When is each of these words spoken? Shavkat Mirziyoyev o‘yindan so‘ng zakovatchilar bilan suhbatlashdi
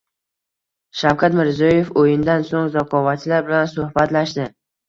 Shavkat 1.01 1.35
Mirziyoyev 1.41 1.91
o‘yindan 2.05 2.47
so‘ng 2.53 2.73
zakovatchilar 2.79 3.47
bilan 3.51 3.73
suhbatlashdi 3.77 4.53